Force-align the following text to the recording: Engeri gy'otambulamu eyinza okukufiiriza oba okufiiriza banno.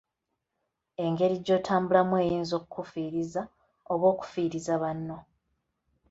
Engeri 1.03 1.35
gy'otambulamu 1.45 2.13
eyinza 2.23 2.53
okukufiiriza 2.59 3.41
oba 3.93 4.05
okufiiriza 4.13 4.73
banno. 4.83 5.17